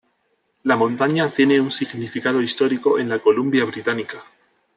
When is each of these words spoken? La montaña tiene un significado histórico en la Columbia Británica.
La 0.63 0.75
montaña 0.75 1.29
tiene 1.29 1.61
un 1.61 1.69
significado 1.69 2.41
histórico 2.41 2.97
en 2.97 3.07
la 3.07 3.21
Columbia 3.21 3.65
Británica. 3.65 4.17